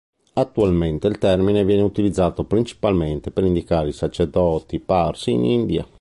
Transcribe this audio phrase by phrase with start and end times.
[0.33, 5.87] Attualmente il termine viene utilizzato principalmente per indicare i sacerdoti parsi in India.